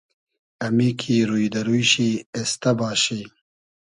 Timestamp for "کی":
0.99-1.15